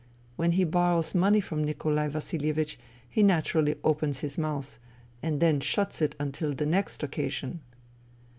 When 0.35 0.53
he 0.53 0.63
borrows 0.63 1.13
money 1.13 1.39
from 1.39 1.63
Nikolai 1.63 2.07
Vasilie 2.07 2.55
vich 2.55 2.79
he 3.07 3.21
naturally 3.21 3.75
opens 3.83 4.21
his 4.21 4.35
mouth, 4.35 4.79
and 5.21 5.39
then 5.39 5.59
shuts 5.59 6.01
it 6.01 6.15
until 6.19 6.55
the 6.55 6.65
next 6.65 7.03
occasion." 7.03 7.59